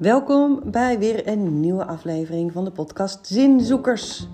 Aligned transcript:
Welkom 0.00 0.60
bij 0.64 0.98
weer 0.98 1.28
een 1.28 1.60
nieuwe 1.60 1.84
aflevering 1.84 2.52
van 2.52 2.64
de 2.64 2.70
podcast 2.70 3.26
Zinzoekers. 3.26 4.28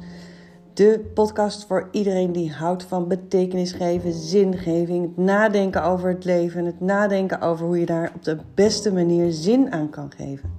De 0.74 1.10
podcast 1.14 1.66
voor 1.66 1.88
iedereen 1.90 2.32
die 2.32 2.52
houdt 2.52 2.82
van 2.82 3.08
betekenis 3.08 3.72
geven, 3.72 4.12
zingeving, 4.12 5.02
het 5.02 5.16
nadenken 5.16 5.82
over 5.82 6.08
het 6.08 6.24
leven, 6.24 6.64
het 6.64 6.80
nadenken 6.80 7.40
over 7.40 7.66
hoe 7.66 7.78
je 7.80 7.86
daar 7.86 8.12
op 8.14 8.22
de 8.22 8.36
beste 8.54 8.92
manier 8.92 9.32
zin 9.32 9.72
aan 9.72 9.90
kan 9.90 10.12
geven. 10.16 10.50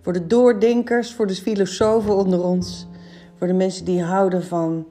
Voor 0.00 0.12
de 0.12 0.26
doordenkers, 0.26 1.14
voor 1.14 1.26
de 1.26 1.34
filosofen 1.34 2.16
onder 2.16 2.44
ons, 2.44 2.88
voor 3.36 3.46
de 3.46 3.52
mensen 3.52 3.84
die 3.84 4.02
houden 4.02 4.44
van 4.44 4.86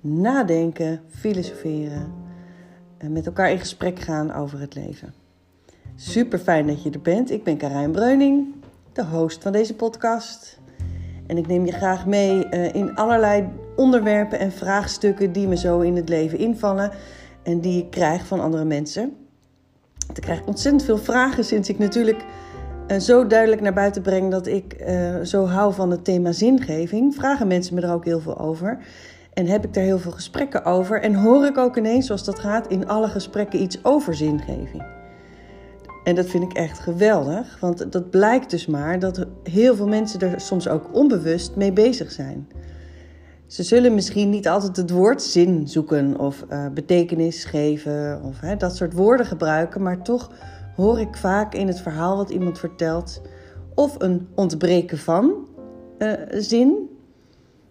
nadenken, 0.00 1.00
filosoferen 1.08 2.12
en 2.98 3.12
met 3.12 3.26
elkaar 3.26 3.50
in 3.50 3.58
gesprek 3.58 3.98
gaan 3.98 4.32
over 4.32 4.60
het 4.60 4.74
leven. 4.74 5.14
Super 5.96 6.38
fijn 6.38 6.66
dat 6.66 6.82
je 6.82 6.90
er 6.90 7.00
bent. 7.00 7.30
Ik 7.30 7.44
ben 7.44 7.56
Karijn 7.56 7.92
Breuning, 7.92 8.54
de 8.96 9.04
host 9.04 9.42
van 9.42 9.52
deze 9.52 9.74
podcast. 9.74 10.58
En 11.26 11.36
ik 11.36 11.46
neem 11.46 11.66
je 11.66 11.72
graag 11.72 12.06
mee 12.06 12.46
uh, 12.50 12.74
in 12.74 12.94
allerlei 12.94 13.48
onderwerpen 13.76 14.38
en 14.38 14.52
vraagstukken 14.52 15.32
die 15.32 15.48
me 15.48 15.56
zo 15.56 15.80
in 15.80 15.96
het 15.96 16.08
leven 16.08 16.38
invallen 16.38 16.90
en 17.42 17.60
die 17.60 17.82
ik 17.82 17.90
krijg 17.90 18.26
van 18.26 18.40
andere 18.40 18.64
mensen. 18.64 19.16
Ik 20.14 20.22
krijg 20.22 20.44
ontzettend 20.44 20.84
veel 20.84 20.98
vragen 20.98 21.44
sinds 21.44 21.68
ik 21.68 21.78
natuurlijk 21.78 22.24
uh, 22.88 22.98
zo 22.98 23.26
duidelijk 23.26 23.60
naar 23.60 23.72
buiten 23.72 24.02
breng 24.02 24.30
dat 24.30 24.46
ik 24.46 24.76
uh, 24.88 25.20
zo 25.20 25.46
hou 25.46 25.74
van 25.74 25.90
het 25.90 26.04
thema 26.04 26.32
zingeving. 26.32 27.14
Vragen 27.14 27.46
mensen 27.46 27.74
me 27.74 27.80
er 27.80 27.92
ook 27.92 28.04
heel 28.04 28.20
veel 28.20 28.38
over. 28.38 28.78
En 29.32 29.46
heb 29.46 29.64
ik 29.64 29.74
daar 29.74 29.84
heel 29.84 29.98
veel 29.98 30.12
gesprekken 30.12 30.64
over. 30.64 31.02
En 31.02 31.14
hoor 31.14 31.46
ik 31.46 31.58
ook 31.58 31.76
ineens, 31.76 32.06
zoals 32.06 32.24
dat 32.24 32.38
gaat, 32.38 32.66
in 32.66 32.88
alle 32.88 33.08
gesprekken 33.08 33.62
iets 33.62 33.84
over 33.84 34.14
zingeving. 34.14 34.95
En 36.06 36.14
dat 36.14 36.26
vind 36.26 36.42
ik 36.42 36.52
echt 36.52 36.78
geweldig, 36.78 37.60
want 37.60 37.92
dat 37.92 38.10
blijkt 38.10 38.50
dus 38.50 38.66
maar 38.66 38.98
dat 38.98 39.26
heel 39.42 39.76
veel 39.76 39.88
mensen 39.88 40.20
er 40.20 40.40
soms 40.40 40.68
ook 40.68 40.94
onbewust 40.94 41.56
mee 41.56 41.72
bezig 41.72 42.12
zijn. 42.12 42.48
Ze 43.46 43.62
zullen 43.62 43.94
misschien 43.94 44.30
niet 44.30 44.48
altijd 44.48 44.76
het 44.76 44.90
woord 44.90 45.22
zin 45.22 45.68
zoeken 45.68 46.18
of 46.18 46.44
uh, 46.50 46.66
betekenis 46.68 47.44
geven 47.44 48.22
of 48.22 48.40
hè, 48.40 48.56
dat 48.56 48.76
soort 48.76 48.92
woorden 48.92 49.26
gebruiken, 49.26 49.82
maar 49.82 50.02
toch 50.02 50.30
hoor 50.76 51.00
ik 51.00 51.16
vaak 51.16 51.54
in 51.54 51.66
het 51.66 51.80
verhaal 51.80 52.16
wat 52.16 52.30
iemand 52.30 52.58
vertelt 52.58 53.22
of 53.74 53.94
een 53.98 54.28
ontbreken 54.34 54.98
van 54.98 55.48
uh, 55.98 56.12
zin 56.30 56.88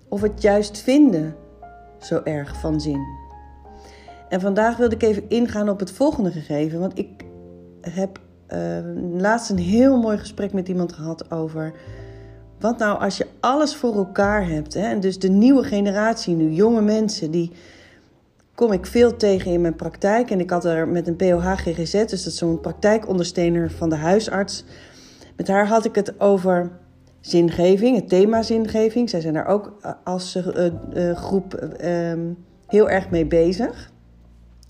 of 0.10 0.22
het 0.22 0.42
juist 0.42 0.78
vinden 0.78 1.36
zo 2.00 2.22
erg 2.24 2.60
van 2.60 2.82
zin. 2.82 3.02
En 4.30 4.42
vandaag 4.42 4.78
wilde 4.78 4.96
ik 4.96 5.04
even 5.04 5.30
ingaan 5.30 5.70
op 5.70 5.80
het 5.80 5.92
volgende 5.92 6.32
gegeven, 6.32 6.80
want 6.80 6.98
ik 6.98 7.26
heb 7.82 8.24
uh, 8.54 9.22
laatst 9.22 9.50
een 9.50 9.58
heel 9.58 9.98
mooi 10.00 10.18
gesprek 10.18 10.54
met 10.54 10.68
iemand 10.68 10.94
gehad 10.94 11.32
over. 11.32 11.74
Wat 12.60 12.78
nou 12.78 13.00
als 13.00 13.18
je 13.18 13.28
alles 13.40 13.76
voor 13.76 13.96
elkaar 13.96 14.48
hebt? 14.48 14.74
Hè? 14.74 14.82
En 14.82 15.00
dus 15.00 15.20
de 15.20 15.30
nieuwe 15.30 15.64
generatie 15.64 16.36
nu, 16.36 16.52
jonge 16.52 16.82
mensen, 16.82 17.32
die 17.32 17.52
kom 18.56 18.72
ik 18.72 18.86
veel 18.86 19.16
tegen 19.16 19.52
in 19.52 19.62
mijn 19.62 19.76
praktijk. 19.76 20.30
En 20.30 20.40
ik 20.40 20.50
had 20.50 20.66
er 20.66 20.88
met 20.88 21.08
een 21.08 21.16
POH 21.16 21.52
GGZ, 21.52 21.92
dus 21.92 22.24
dat 22.24 22.34
is 22.34 22.38
zo'n 22.38 22.60
praktijkondersteuner 22.60 23.72
van 23.72 23.90
de 23.90 23.96
huisarts. 23.96 24.64
Met 25.38 25.48
haar 25.48 25.68
had 25.68 25.86
ik 25.86 25.96
het 25.96 26.20
over 26.20 26.72
zingeving, 27.20 27.96
het 27.96 28.10
thema 28.10 28.42
zingeving. 28.42 29.10
Zij 29.10 29.22
zijn 29.22 29.34
daar 29.34 29.48
ook 29.48 29.74
als 30.04 30.36
uh, 30.36 30.68
uh, 30.94 31.16
groep 31.16 31.70
heel 32.68 32.90
erg 32.90 33.10
mee 33.10 33.26
bezig. 33.26 33.94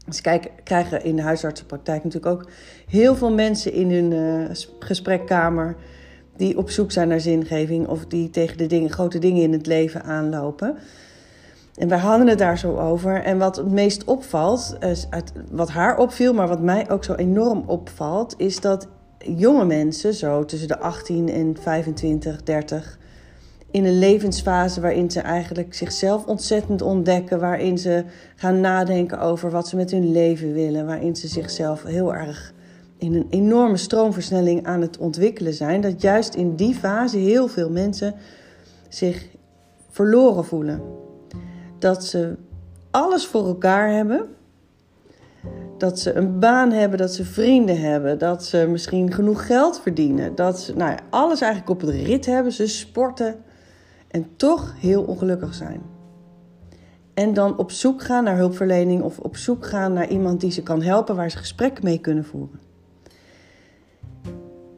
Ze 0.09 0.21
kijk, 0.21 0.51
krijgen 0.63 1.03
in 1.03 1.15
de 1.15 1.21
huisartsenpraktijk 1.21 2.03
natuurlijk 2.03 2.33
ook 2.33 2.49
heel 2.87 3.15
veel 3.15 3.33
mensen 3.33 3.73
in 3.73 3.91
hun 3.91 4.11
uh, 4.11 4.49
gesprekkamer 4.79 5.75
die 6.35 6.57
op 6.57 6.69
zoek 6.69 6.91
zijn 6.91 7.07
naar 7.07 7.19
zingeving 7.19 7.87
of 7.87 8.05
die 8.05 8.29
tegen 8.29 8.57
de 8.57 8.65
dingen, 8.65 8.91
grote 8.91 9.19
dingen 9.19 9.41
in 9.41 9.51
het 9.51 9.65
leven 9.65 10.03
aanlopen. 10.03 10.77
En 11.75 11.87
wij 11.87 11.97
hadden 11.97 12.27
het 12.27 12.37
daar 12.37 12.57
zo 12.57 12.77
over. 12.77 13.23
En 13.23 13.37
wat 13.37 13.55
het 13.55 13.71
meest 13.71 14.03
opvalt, 14.03 14.77
wat 15.51 15.69
haar 15.69 15.97
opviel, 15.97 16.33
maar 16.33 16.47
wat 16.47 16.61
mij 16.61 16.89
ook 16.89 17.03
zo 17.03 17.13
enorm 17.13 17.63
opvalt, 17.65 18.33
is 18.37 18.59
dat 18.59 18.87
jonge 19.17 19.65
mensen, 19.65 20.13
zo 20.13 20.45
tussen 20.45 20.67
de 20.67 20.79
18 20.79 21.29
en 21.29 21.57
25, 21.61 22.43
30, 22.43 22.97
in 23.75 23.85
een 23.85 23.99
levensfase 23.99 24.81
waarin 24.81 25.11
ze 25.11 25.19
eigenlijk 25.19 25.73
zichzelf 25.73 26.25
ontzettend 26.25 26.81
ontdekken, 26.81 27.39
waarin 27.39 27.77
ze 27.77 28.03
gaan 28.35 28.59
nadenken 28.59 29.19
over 29.19 29.51
wat 29.51 29.67
ze 29.67 29.75
met 29.75 29.91
hun 29.91 30.11
leven 30.11 30.53
willen, 30.53 30.85
waarin 30.85 31.15
ze 31.15 31.27
zichzelf 31.27 31.83
heel 31.83 32.13
erg 32.13 32.53
in 32.97 33.13
een 33.13 33.27
enorme 33.29 33.77
stroomversnelling 33.77 34.65
aan 34.65 34.81
het 34.81 34.97
ontwikkelen 34.97 35.53
zijn, 35.53 35.81
dat 35.81 36.01
juist 36.01 36.35
in 36.35 36.55
die 36.55 36.73
fase 36.73 37.17
heel 37.17 37.47
veel 37.47 37.69
mensen 37.69 38.15
zich 38.89 39.27
verloren 39.89 40.45
voelen. 40.45 40.81
Dat 41.79 42.05
ze 42.05 42.35
alles 42.91 43.25
voor 43.25 43.45
elkaar 43.45 43.89
hebben. 43.89 44.25
Dat 45.77 45.99
ze 45.99 46.13
een 46.13 46.39
baan 46.39 46.71
hebben, 46.71 46.97
dat 46.97 47.13
ze 47.13 47.25
vrienden 47.25 47.81
hebben, 47.81 48.17
dat 48.17 48.43
ze 48.43 48.67
misschien 48.69 49.13
genoeg 49.13 49.45
geld 49.45 49.81
verdienen. 49.81 50.35
Dat 50.35 50.59
ze 50.59 50.75
nou 50.75 50.91
ja, 50.91 50.99
alles 51.09 51.41
eigenlijk 51.41 51.71
op 51.71 51.87
het 51.87 51.95
rit 51.95 52.25
hebben. 52.25 52.51
Ze 52.51 52.67
sporten 52.67 53.35
en 54.15 54.27
toch 54.35 54.73
heel 54.77 55.03
ongelukkig 55.03 55.53
zijn. 55.53 55.81
En 57.13 57.33
dan 57.33 57.57
op 57.57 57.71
zoek 57.71 58.01
gaan 58.01 58.23
naar 58.23 58.37
hulpverlening 58.37 59.01
of 59.01 59.19
op 59.19 59.37
zoek 59.37 59.65
gaan 59.65 59.93
naar 59.93 60.07
iemand 60.07 60.41
die 60.41 60.51
ze 60.51 60.63
kan 60.63 60.81
helpen 60.81 61.15
waar 61.15 61.31
ze 61.31 61.37
gesprek 61.37 61.83
mee 61.83 61.99
kunnen 61.99 62.25
voeren. 62.25 62.59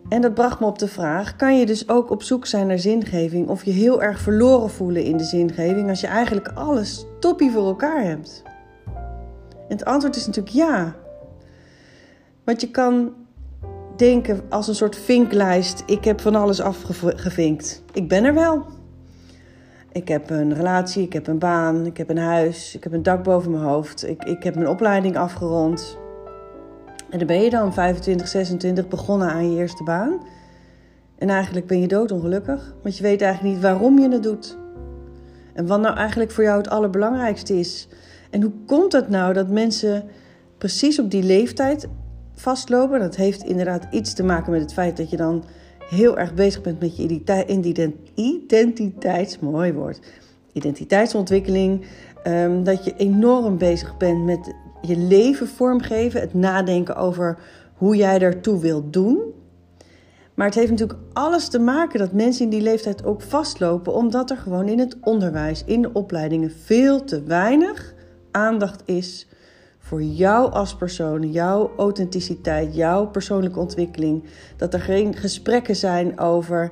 En 0.09 0.21
dat 0.21 0.33
bracht 0.33 0.59
me 0.59 0.65
op 0.65 0.79
de 0.79 0.87
vraag: 0.87 1.35
kan 1.35 1.59
je 1.59 1.65
dus 1.65 1.89
ook 1.89 2.09
op 2.09 2.23
zoek 2.23 2.45
zijn 2.45 2.67
naar 2.67 2.79
zingeving 2.79 3.47
of 3.47 3.65
je 3.65 3.71
heel 3.71 4.01
erg 4.01 4.19
verloren 4.19 4.69
voelen 4.69 5.03
in 5.03 5.17
de 5.17 5.23
zingeving 5.23 5.89
als 5.89 6.01
je 6.01 6.07
eigenlijk 6.07 6.47
alles 6.47 7.05
toppie 7.19 7.51
voor 7.51 7.65
elkaar 7.65 8.03
hebt? 8.03 8.43
En 9.53 9.77
het 9.77 9.85
antwoord 9.85 10.15
is 10.15 10.25
natuurlijk 10.25 10.55
ja. 10.55 10.95
Want 12.43 12.61
je 12.61 12.71
kan 12.71 13.13
denken 13.95 14.41
als 14.49 14.67
een 14.67 14.75
soort 14.75 14.95
vinklijst: 14.95 15.83
ik 15.85 16.03
heb 16.03 16.21
van 16.21 16.35
alles 16.35 16.61
afgevinkt. 16.61 17.83
Ik 17.93 18.07
ben 18.07 18.23
er 18.23 18.33
wel. 18.33 18.76
Ik 19.97 20.07
heb 20.07 20.29
een 20.29 20.53
relatie, 20.53 21.03
ik 21.03 21.13
heb 21.13 21.27
een 21.27 21.37
baan, 21.37 21.85
ik 21.85 21.97
heb 21.97 22.09
een 22.09 22.17
huis, 22.17 22.75
ik 22.75 22.83
heb 22.83 22.93
een 22.93 23.03
dak 23.03 23.23
boven 23.23 23.51
mijn 23.51 23.63
hoofd. 23.63 24.07
Ik, 24.07 24.23
ik 24.23 24.43
heb 24.43 24.55
mijn 24.55 24.67
opleiding 24.67 25.17
afgerond. 25.17 25.97
En 27.09 27.17
dan 27.17 27.27
ben 27.27 27.41
je 27.41 27.49
dan 27.49 27.73
25, 27.73 28.27
26 28.27 28.87
begonnen 28.87 29.29
aan 29.29 29.51
je 29.51 29.57
eerste 29.59 29.83
baan. 29.83 30.19
En 31.17 31.29
eigenlijk 31.29 31.67
ben 31.67 31.81
je 31.81 31.87
doodongelukkig, 31.87 32.75
want 32.83 32.97
je 32.97 33.03
weet 33.03 33.21
eigenlijk 33.21 33.53
niet 33.53 33.63
waarom 33.63 33.99
je 33.99 34.09
het 34.09 34.23
doet. 34.23 34.57
En 35.53 35.67
wat 35.67 35.81
nou 35.81 35.95
eigenlijk 35.95 36.31
voor 36.31 36.43
jou 36.43 36.57
het 36.57 36.69
allerbelangrijkste 36.69 37.59
is. 37.59 37.87
En 38.29 38.41
hoe 38.41 38.53
komt 38.65 38.91
het 38.91 39.09
nou 39.09 39.33
dat 39.33 39.49
mensen 39.49 40.03
precies 40.57 40.99
op 40.99 41.11
die 41.11 41.23
leeftijd 41.23 41.87
vastlopen? 42.33 42.99
Dat 42.99 43.15
heeft 43.15 43.43
inderdaad 43.43 43.87
iets 43.91 44.13
te 44.13 44.23
maken 44.23 44.51
met 44.51 44.61
het 44.61 44.73
feit 44.73 44.97
dat 44.97 45.09
je 45.09 45.17
dan 45.17 45.43
heel 45.89 46.17
erg 46.17 46.33
bezig 46.33 46.61
bent 46.61 46.79
met 46.79 46.97
je 46.97 47.21
identiteits, 48.15 49.39
mooi 49.39 49.73
woord, 49.73 49.99
identiteitsontwikkeling. 50.53 51.85
Um, 52.27 52.63
dat 52.63 52.85
je 52.85 52.93
enorm 52.97 53.57
bezig 53.57 53.97
bent 53.97 54.25
met 54.25 54.53
je 54.81 54.97
leven 54.97 55.47
vormgeven, 55.47 56.21
het 56.21 56.33
nadenken 56.33 56.95
over 56.95 57.37
hoe 57.73 57.95
jij 57.95 58.19
daartoe 58.19 58.59
wilt 58.59 58.93
doen. 58.93 59.19
Maar 60.33 60.45
het 60.45 60.55
heeft 60.55 60.69
natuurlijk 60.69 60.99
alles 61.13 61.47
te 61.47 61.59
maken 61.59 61.99
dat 61.99 62.11
mensen 62.11 62.43
in 62.43 62.49
die 62.49 62.61
leeftijd 62.61 63.05
ook 63.05 63.21
vastlopen, 63.21 63.93
omdat 63.93 64.29
er 64.29 64.37
gewoon 64.37 64.67
in 64.67 64.79
het 64.79 64.97
onderwijs, 65.01 65.63
in 65.65 65.81
de 65.81 65.93
opleidingen, 65.93 66.51
veel 66.51 67.03
te 67.03 67.23
weinig 67.23 67.93
aandacht 68.31 68.81
is 68.85 69.27
voor 69.87 70.03
jou 70.03 70.51
als 70.51 70.75
persoon, 70.75 71.31
jouw 71.31 71.71
authenticiteit, 71.77 72.75
jouw 72.75 73.07
persoonlijke 73.07 73.59
ontwikkeling. 73.59 74.23
Dat 74.57 74.73
er 74.73 74.79
geen 74.79 75.15
gesprekken 75.15 75.75
zijn 75.75 76.19
over 76.19 76.71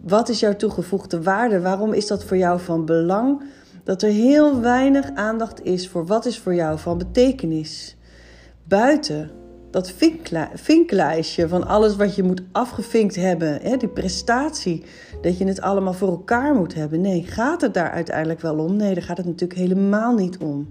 wat 0.00 0.28
is 0.28 0.40
jouw 0.40 0.56
toegevoegde 0.56 1.22
waarde, 1.22 1.60
waarom 1.60 1.92
is 1.92 2.06
dat 2.06 2.24
voor 2.24 2.36
jou 2.36 2.60
van 2.60 2.84
belang. 2.84 3.42
Dat 3.84 4.02
er 4.02 4.10
heel 4.10 4.60
weinig 4.60 5.10
aandacht 5.14 5.64
is 5.64 5.88
voor 5.88 6.06
wat 6.06 6.26
is 6.26 6.38
voor 6.38 6.54
jou 6.54 6.78
van 6.78 6.98
betekenis. 6.98 7.96
Buiten 8.64 9.30
dat 9.70 9.92
vinklijstje 10.54 11.48
van 11.48 11.66
alles 11.66 11.96
wat 11.96 12.14
je 12.14 12.22
moet 12.22 12.42
afgevinkt 12.52 13.16
hebben, 13.16 13.60
hè, 13.62 13.76
die 13.76 13.88
prestatie, 13.88 14.84
dat 15.20 15.38
je 15.38 15.44
het 15.44 15.60
allemaal 15.60 15.92
voor 15.92 16.08
elkaar 16.08 16.54
moet 16.54 16.74
hebben. 16.74 17.00
Nee, 17.00 17.22
gaat 17.22 17.60
het 17.60 17.74
daar 17.74 17.90
uiteindelijk 17.90 18.40
wel 18.40 18.58
om? 18.58 18.76
Nee, 18.76 18.94
daar 18.94 19.02
gaat 19.02 19.16
het 19.16 19.26
natuurlijk 19.26 19.60
helemaal 19.60 20.14
niet 20.14 20.38
om. 20.38 20.68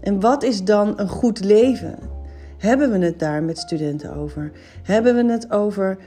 En 0.00 0.20
wat 0.20 0.42
is 0.42 0.64
dan 0.64 0.98
een 0.98 1.08
goed 1.08 1.44
leven? 1.44 1.98
Hebben 2.58 2.90
we 2.90 2.98
het 2.98 3.18
daar 3.18 3.42
met 3.42 3.58
studenten 3.58 4.14
over? 4.14 4.52
Hebben 4.82 5.14
we 5.14 5.32
het 5.32 5.50
over 5.50 5.98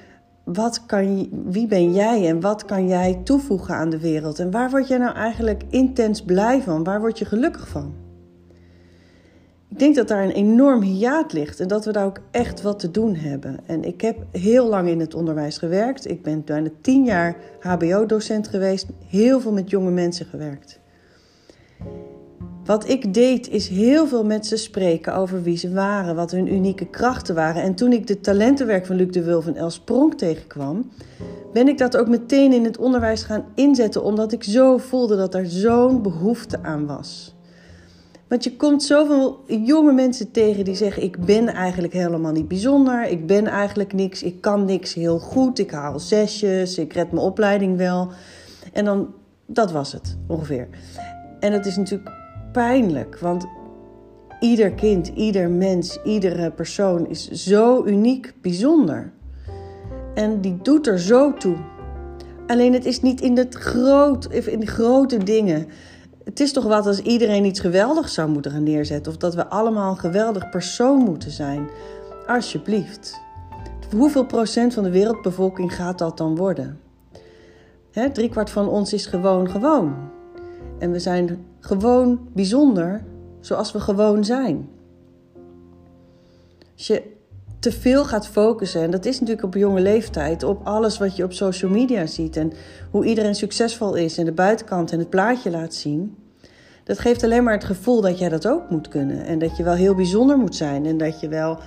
wat 0.44 0.86
kan, 0.86 1.30
wie 1.46 1.68
ben 1.68 1.94
jij 1.94 2.28
en 2.28 2.40
wat 2.40 2.66
kan 2.66 2.88
jij 2.88 3.22
toevoegen 3.24 3.76
aan 3.76 3.90
de 3.90 4.00
wereld? 4.00 4.40
En 4.40 4.52
waar 4.52 4.70
word 4.70 4.88
je 4.88 4.98
nou 4.98 5.16
eigenlijk 5.16 5.64
intens 5.70 6.22
blij 6.22 6.62
van? 6.62 6.84
Waar 6.84 7.00
word 7.00 7.20
je 7.20 7.26
gelukkig 7.26 7.68
van? 7.68 7.94
Ik 9.70 9.80
denk 9.80 9.96
dat 9.96 10.08
daar 10.08 10.24
een 10.24 10.32
enorm 10.32 10.82
hiaat 10.82 11.34
ligt 11.34 11.60
en 11.60 11.68
dat 11.68 11.86
we 11.86 11.92
daar 11.92 12.06
ook 12.06 12.20
echt 12.32 12.62
wat 12.62 12.80
te 12.80 12.92
doen 12.92 13.16
hebben. 13.16 13.60
En 13.66 13.84
ik 13.84 14.02
heb 14.02 14.18
heel 14.32 14.68
lang 14.68 14.90
in 14.90 15.00
het 15.00 15.14
onderwijs 15.14 15.58
gewerkt. 15.58 16.10
Ik 16.10 16.22
ben 16.22 16.44
bijna 16.46 16.70
tien 16.82 17.06
jaar 17.06 17.36
HBO-docent 17.60 18.48
geweest, 18.48 18.88
heel 19.08 19.40
veel 19.40 19.52
met 19.52 19.70
jonge 19.70 19.92
mensen 19.92 20.26
gewerkt. 20.26 20.80
Wat 22.66 22.90
ik 22.90 23.14
deed 23.14 23.50
is 23.50 23.68
heel 23.68 24.08
veel 24.08 24.26
met 24.26 24.46
ze 24.46 24.58
spreken 24.58 25.16
over 25.16 25.44
wie 25.44 25.58
ze 25.58 25.74
waren, 25.74 26.16
wat 26.16 26.32
hun 26.32 26.54
unieke 26.54 26.86
krachten 26.86 27.36
waren. 27.36 27.62
En 27.62 27.76
toen 27.76 27.92
ik 27.92 28.08
de 28.08 28.20
talentenwerk 28.20 28.86
van 28.86 28.96
Luc 28.96 29.12
de 29.12 29.24
Wulf 29.24 29.48
en 29.48 29.56
Els 29.56 29.80
Pronk 29.80 30.14
tegenkwam, 30.14 30.92
ben 31.54 31.68
ik 31.68 31.78
dat 31.78 31.98
ook 31.98 32.08
meteen 32.08 32.54
in 32.54 32.64
het 32.64 32.78
onderwijs 32.78 33.24
gaan 33.24 33.46
inzetten, 33.56 34.04
omdat 34.04 34.32
ik 34.32 34.44
zo 34.44 34.78
voelde 34.78 35.16
dat 35.16 35.34
er 35.34 35.46
zo'n 35.46 36.02
behoefte 36.02 36.60
aan 36.62 36.86
was. 36.86 37.36
Want 38.28 38.44
je 38.44 38.56
komt 38.56 38.84
zoveel 38.84 39.44
jonge 39.48 39.94
mensen 39.94 40.32
tegen 40.32 40.66
die 40.66 40.76
zeggen: 40.76 41.04
Ik 41.04 41.26
ben 41.26 41.48
eigenlijk 41.48 41.94
helemaal 41.94 42.32
niet 42.32 42.48
bijzonder, 42.48 43.08
ik 43.08 43.28
ben 43.28 43.48
eigenlijk 43.48 43.94
niks, 43.94 44.24
ik 44.24 44.42
kan 44.42 44.66
niks 44.66 44.94
heel 44.94 45.20
goed, 45.20 45.60
ik 45.60 45.72
haal 45.72 46.00
zesjes, 46.00 46.78
ik 46.78 46.94
red 46.94 47.12
mijn 47.12 47.26
opleiding 47.26 47.78
wel. 47.78 48.12
En 48.74 48.86
dan, 48.86 49.14
dat 49.46 49.72
was 49.72 49.92
het 49.92 50.18
ongeveer. 50.28 50.68
En 51.40 51.54
het 51.54 51.66
is 51.66 51.78
natuurlijk 51.78 52.23
pijnlijk, 52.54 53.20
want 53.20 53.46
ieder 54.40 54.72
kind, 54.72 55.08
ieder 55.08 55.50
mens, 55.50 56.00
iedere 56.04 56.52
persoon 56.52 57.08
is 57.08 57.30
zo 57.32 57.86
uniek, 57.86 58.34
bijzonder. 58.42 59.12
En 60.14 60.42
die 60.42 60.58
doet 60.62 60.88
er 60.88 61.00
zo 61.00 61.34
toe. 61.34 61.56
Alleen 62.48 62.74
het 62.74 62.86
is 62.86 63.02
niet 63.02 63.22
in, 63.22 63.38
het 63.38 63.56
groot, 63.56 64.26
in 64.26 64.60
de 64.60 64.66
grote 64.66 65.18
dingen. 65.18 65.68
Het 66.24 66.40
is 66.40 66.54
toch 66.54 66.64
wat 66.64 66.88
als 66.88 67.00
iedereen 67.00 67.46
iets 67.46 67.60
geweldigs 67.60 68.14
zou 68.14 68.30
moeten 68.30 68.52
gaan 68.52 68.64
neerzetten. 68.64 69.12
Of 69.12 69.18
dat 69.18 69.36
we 69.36 69.48
allemaal 69.48 69.92
een 69.92 69.98
geweldig 69.98 70.50
persoon 70.50 70.98
moeten 70.98 71.32
zijn. 71.32 71.70
Alsjeblieft. 72.28 73.22
Hoeveel 73.96 74.26
procent 74.26 74.74
van 74.74 74.84
de 74.84 74.90
wereldbevolking 74.92 75.76
gaat 75.76 75.98
dat 75.98 76.18
dan 76.18 76.36
worden? 76.36 76.80
Driekwart 78.14 78.50
van 78.50 78.68
ons 78.68 78.94
is 78.94 79.06
gewoon 79.06 79.50
gewoon. 79.50 79.96
En 80.80 80.92
we 80.92 81.00
zijn 81.00 81.46
gewoon 81.66 82.20
bijzonder 82.34 83.04
zoals 83.40 83.72
we 83.72 83.80
gewoon 83.80 84.26
zijn. 84.26 84.70
Als 86.78 86.88
je 86.88 87.12
te 87.60 87.72
veel 87.72 88.06
gaat 88.06 88.28
focussen, 88.28 88.82
en 88.82 88.92
dat 88.92 89.06
is 89.06 89.20
natuurlijk 89.20 89.46
op 89.46 89.54
jonge 89.54 89.82
leeftijd, 89.82 90.44
op 90.44 90.62
alles 90.64 90.98
wat 90.98 91.16
je 91.16 91.24
op 91.24 91.34
social 91.34 91.72
media 91.72 92.06
ziet 92.06 92.38
en 92.38 92.54
hoe 92.92 93.06
iedereen 93.06 93.36
succesvol 93.36 93.96
is 93.96 94.18
en 94.18 94.26
de 94.26 94.32
buitenkant 94.32 94.92
en 94.92 95.00
het 95.00 95.10
plaatje 95.10 95.52
laat 95.52 95.74
zien, 95.74 96.16
dat 96.84 97.00
geeft 97.00 97.24
alleen 97.24 97.44
maar 97.44 97.54
het 97.54 97.64
gevoel 97.64 98.02
dat 98.02 98.20
jij 98.20 98.30
dat 98.30 98.48
ook 98.48 98.70
moet 98.70 98.88
kunnen 98.88 99.26
en 99.26 99.40
dat 99.40 99.58
je 99.58 99.64
wel 99.64 99.74
heel 99.74 99.96
bijzonder 99.96 100.38
moet 100.38 100.56
zijn 100.56 100.86
en 100.86 100.98
dat 100.98 101.20
je 101.20 101.28
wel, 101.28 101.60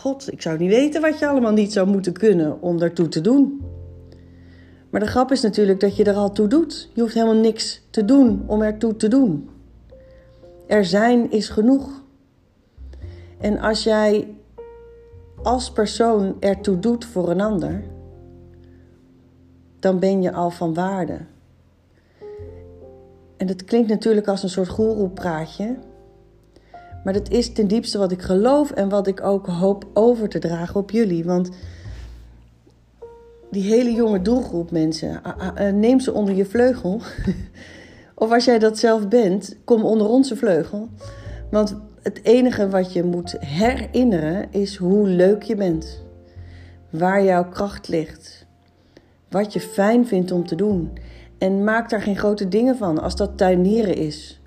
god, 0.00 0.32
ik 0.32 0.42
zou 0.42 0.58
niet 0.58 0.70
weten 0.70 1.00
wat 1.00 1.18
je 1.18 1.26
allemaal 1.26 1.52
niet 1.52 1.72
zou 1.72 1.88
moeten 1.88 2.12
kunnen 2.12 2.62
om 2.62 2.78
daartoe 2.78 3.08
te 3.08 3.20
doen. 3.20 3.60
Maar 4.92 5.00
de 5.00 5.06
grap 5.06 5.30
is 5.30 5.40
natuurlijk 5.40 5.80
dat 5.80 5.96
je 5.96 6.04
er 6.04 6.14
al 6.14 6.32
toe 6.32 6.48
doet. 6.48 6.88
Je 6.94 7.00
hoeft 7.00 7.14
helemaal 7.14 7.40
niks 7.40 7.82
te 7.90 8.04
doen 8.04 8.44
om 8.46 8.62
ertoe 8.62 8.96
te 8.96 9.08
doen. 9.08 9.50
Er 10.66 10.84
zijn 10.84 11.30
is 11.30 11.48
genoeg. 11.48 12.02
En 13.38 13.58
als 13.58 13.82
jij 13.82 14.34
als 15.42 15.72
persoon 15.72 16.36
ertoe 16.40 16.78
doet 16.78 17.04
voor 17.04 17.30
een 17.30 17.40
ander, 17.40 17.82
dan 19.78 19.98
ben 19.98 20.22
je 20.22 20.32
al 20.32 20.50
van 20.50 20.74
waarde. 20.74 21.18
En 23.36 23.46
dat 23.46 23.64
klinkt 23.64 23.88
natuurlijk 23.88 24.28
als 24.28 24.42
een 24.42 24.48
soort 24.48 24.68
goeroepraatje. 24.68 25.76
Maar 27.04 27.12
dat 27.12 27.30
is 27.30 27.52
ten 27.52 27.68
diepste 27.68 27.98
wat 27.98 28.12
ik 28.12 28.22
geloof 28.22 28.70
en 28.70 28.88
wat 28.88 29.06
ik 29.06 29.22
ook 29.22 29.46
hoop 29.46 29.86
over 29.92 30.28
te 30.28 30.38
dragen 30.38 30.80
op 30.80 30.90
jullie. 30.90 31.24
Want 31.24 31.50
die 33.52 33.62
hele 33.62 33.92
jonge 33.92 34.22
doelgroep 34.22 34.70
mensen, 34.70 35.20
neem 35.74 36.00
ze 36.00 36.12
onder 36.12 36.34
je 36.34 36.44
vleugel. 36.44 37.00
of 38.14 38.32
als 38.32 38.44
jij 38.44 38.58
dat 38.58 38.78
zelf 38.78 39.08
bent, 39.08 39.56
kom 39.64 39.84
onder 39.84 40.08
onze 40.08 40.36
vleugel. 40.36 40.88
Want 41.50 41.76
het 42.02 42.20
enige 42.22 42.68
wat 42.68 42.92
je 42.92 43.02
moet 43.02 43.36
herinneren 43.40 44.46
is 44.50 44.76
hoe 44.76 45.08
leuk 45.08 45.42
je 45.42 45.54
bent. 45.54 46.02
Waar 46.90 47.24
jouw 47.24 47.48
kracht 47.48 47.88
ligt. 47.88 48.46
Wat 49.28 49.52
je 49.52 49.60
fijn 49.60 50.06
vindt 50.06 50.32
om 50.32 50.46
te 50.46 50.54
doen. 50.54 50.92
En 51.38 51.64
maak 51.64 51.90
daar 51.90 52.02
geen 52.02 52.16
grote 52.16 52.48
dingen 52.48 52.76
van. 52.76 52.98
Als 52.98 53.16
dat 53.16 53.38
tuinieren 53.38 53.96
is. 53.96 54.40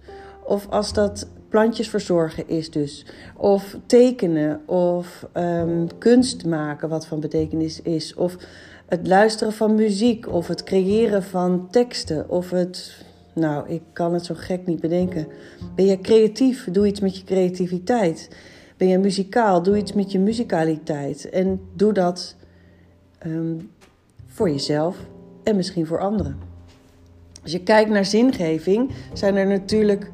Of 0.44 0.68
als 0.69 0.94
dat 0.94 1.28
plantjes 1.50 1.90
verzorgen 1.90 2.48
is 2.48 2.72
dus. 2.72 3.06
Of 3.38 3.78
tekenen. 3.86 4.68
Of 4.68 5.28
um, 5.34 5.88
kunst 5.98 6.46
maken 6.46 6.90
wat 6.90 7.08
van 7.08 7.19
betekenis 7.19 7.81
is. 7.81 8.16
Of 8.16 8.38
het 8.86 9.08
luisteren 9.08 9.54
van 9.54 9.76
muziek. 9.76 10.32
Of 10.32 10.48
het 10.48 10.64
creëren 10.64 11.24
van 11.24 11.68
teksten. 11.72 12.30
Of 12.30 12.50
het 12.50 13.04
nou, 13.36 13.70
ik 13.70 13.82
kan 13.94 14.14
het 14.14 14.26
zo 14.26 14.34
gek 14.38 14.66
niet 14.66 14.80
bedenken. 14.80 15.28
Ben 15.76 15.86
je 15.86 16.02
creatief? 16.02 16.68
Doe 16.72 16.88
iets 16.88 17.00
met 17.00 17.18
je 17.18 17.24
creativiteit. 17.24 18.30
Ben 18.78 18.88
je 18.88 18.98
muzikaal? 18.98 19.64
Doe 19.64 19.78
iets 19.78 19.94
met 19.94 20.12
je 20.12 20.20
muzikaliteit. 20.20 21.30
En 21.30 21.62
doe 21.74 21.94
dat 21.94 22.36
ehm, 23.18 23.56
voor 24.28 24.50
jezelf 24.50 24.98
en 25.44 25.56
misschien 25.56 25.86
voor 25.86 26.00
anderen. 26.00 26.38
Als 27.44 27.52
je 27.52 27.64
kijkt 27.64 27.90
naar 27.90 28.06
zingeving, 28.06 28.92
zijn 29.14 29.36
er 29.36 29.48
natuurlijk 29.48 30.10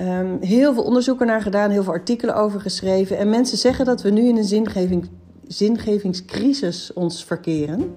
um, 0.00 0.38
heel 0.40 0.74
veel 0.74 0.84
onderzoeken 0.84 1.26
naar 1.26 1.42
gedaan, 1.42 1.70
heel 1.70 1.82
veel 1.82 1.92
artikelen 1.92 2.36
over 2.36 2.60
geschreven. 2.60 3.18
En 3.18 3.30
mensen 3.30 3.58
zeggen 3.58 3.84
dat 3.84 4.02
we 4.02 4.10
nu 4.10 4.28
in 4.28 4.36
een 4.36 4.44
zingeving, 4.44 5.08
zingevingscrisis 5.52 6.92
ons 6.92 7.24
verkeren, 7.24 7.94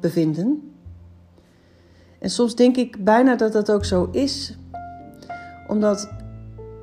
bevinden. 0.00 0.72
En 2.18 2.30
soms 2.30 2.54
denk 2.54 2.76
ik 2.76 3.04
bijna 3.04 3.36
dat 3.36 3.52
dat 3.52 3.70
ook 3.70 3.84
zo 3.84 4.08
is. 4.12 4.56
Omdat 5.68 6.08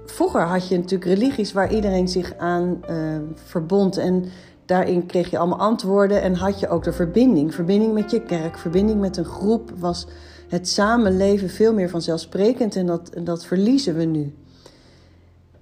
vroeger 0.05 0.41
had 0.41 0.67
je 0.67 0.77
natuurlijk 0.77 1.19
religies 1.19 1.53
waar 1.53 1.73
iedereen 1.73 2.07
zich 2.07 2.37
aan 2.37 2.81
uh, 2.89 3.17
verbond. 3.35 3.97
En 3.97 4.25
daarin 4.65 5.05
kreeg 5.05 5.29
je 5.29 5.37
allemaal 5.37 5.59
antwoorden 5.59 6.21
en 6.21 6.35
had 6.35 6.59
je 6.59 6.67
ook 6.67 6.83
de 6.83 6.93
verbinding. 6.93 7.53
Verbinding 7.53 7.93
met 7.93 8.11
je 8.11 8.21
kerk, 8.21 8.57
verbinding 8.57 8.99
met 8.99 9.17
een 9.17 9.25
groep 9.25 9.71
was 9.77 10.07
het 10.47 10.69
samenleven 10.69 11.49
veel 11.49 11.73
meer 11.73 11.89
vanzelfsprekend. 11.89 12.75
En 12.75 12.85
dat, 12.85 13.11
dat 13.23 13.45
verliezen 13.45 13.95
we 13.95 14.03
nu. 14.03 14.33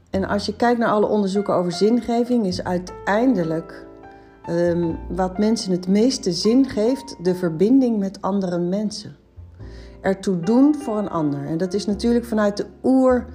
En 0.10 0.26
als 0.26 0.46
je 0.46 0.56
kijkt 0.56 0.80
naar 0.80 0.90
alle 0.90 1.08
onderzoeken 1.08 1.54
over 1.54 1.72
zingeving, 1.72 2.46
is 2.46 2.64
uiteindelijk 2.64 3.86
um, 4.50 4.98
wat 5.10 5.38
mensen 5.38 5.72
het 5.72 5.88
meeste 5.88 6.32
zin 6.32 6.70
geeft 6.70 7.16
de 7.22 7.36
verbinding 7.36 8.00
met 8.00 8.22
andere 8.22 8.58
mensen 8.58 9.16
ertoe 10.06 10.40
doen 10.40 10.76
voor 10.76 10.98
een 10.98 11.10
ander. 11.10 11.46
En 11.46 11.58
dat 11.58 11.74
is 11.74 11.86
natuurlijk 11.86 12.26
vanuit 12.26 12.58
de 12.58 12.66
oer, 12.84 13.26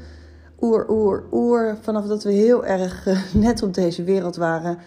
oer, 0.60 0.86
oer, 0.90 1.24
oer, 1.32 1.76
vanaf 1.80 2.06
dat 2.06 2.22
we 2.22 2.32
heel 2.32 2.66
erg 2.66 3.06
uh, 3.06 3.18
net 3.46 3.62
op 3.62 3.74
deze 3.74 4.04
wereld 4.04 4.36
waren, 4.36 4.78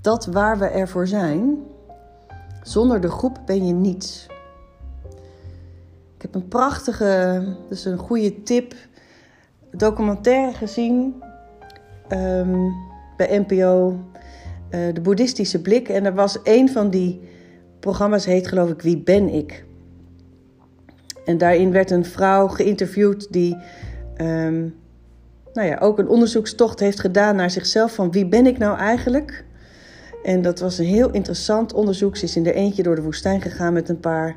dat 0.00 0.26
waar 0.26 0.58
we 0.58 0.66
ervoor 0.66 1.06
zijn. 1.06 1.56
Zonder 2.62 3.00
de 3.00 3.10
groep 3.10 3.38
ben 3.46 3.66
je 3.66 3.72
niets. 3.72 4.26
Ik 6.16 6.22
heb 6.22 6.34
een 6.34 6.48
prachtige, 6.48 7.44
dus 7.68 7.84
een 7.84 7.98
goede 7.98 8.42
tip, 8.42 8.74
documentaire 9.70 10.56
gezien 10.56 11.22
um, 12.08 12.74
bij 13.16 13.44
NPO, 13.46 13.96
eh, 14.70 14.80
de 14.92 15.00
boeddhistische 15.00 15.60
blik. 15.60 15.88
En 15.88 16.04
er 16.04 16.14
was 16.14 16.38
een 16.42 16.68
van 16.68 16.90
die 16.90 17.20
programma's 17.80 18.24
heet 18.24 18.48
geloof 18.48 18.70
ik 18.70 18.82
Wie 18.82 19.02
ben 19.02 19.28
ik? 19.28 19.64
En 21.24 21.38
daarin 21.38 21.72
werd 21.72 21.90
een 21.90 22.04
vrouw 22.04 22.48
geïnterviewd 22.48 23.32
die 23.32 23.56
um, 24.20 24.74
nou 25.52 25.68
ja, 25.68 25.78
ook 25.78 25.98
een 25.98 26.08
onderzoekstocht 26.08 26.80
heeft 26.80 27.00
gedaan 27.00 27.36
naar 27.36 27.50
zichzelf. 27.50 27.94
Van 27.94 28.10
wie 28.10 28.26
ben 28.26 28.46
ik 28.46 28.58
nou 28.58 28.78
eigenlijk? 28.78 29.44
En 30.22 30.42
dat 30.42 30.60
was 30.60 30.78
een 30.78 30.84
heel 30.84 31.10
interessant 31.10 31.72
onderzoek. 31.72 32.16
Ze 32.16 32.24
is 32.24 32.36
in 32.36 32.46
er 32.46 32.54
eentje 32.54 32.82
door 32.82 32.94
de 32.94 33.02
woestijn 33.02 33.40
gegaan 33.40 33.72
met 33.72 33.88
een 33.88 34.00
paar. 34.00 34.36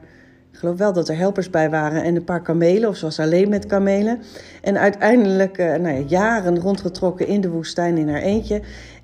Ik 0.51 0.57
geloof 0.57 0.77
wel 0.77 0.93
dat 0.93 1.09
er 1.09 1.17
helpers 1.17 1.50
bij 1.50 1.69
waren 1.69 2.03
en 2.03 2.15
een 2.15 2.23
paar 2.23 2.41
kamelen, 2.41 2.89
of 2.89 2.95
ze 2.95 3.05
was 3.05 3.19
alleen 3.19 3.50
met 3.50 3.65
kamelen. 3.65 4.21
En 4.61 4.77
uiteindelijk 4.77 5.57
uh, 5.57 5.75
nou 5.75 5.95
ja, 5.95 6.03
jaren 6.07 6.59
rondgetrokken 6.59 7.27
in 7.27 7.41
de 7.41 7.50
woestijn 7.50 7.97
in 7.97 8.09
haar 8.09 8.21
eentje. 8.21 8.61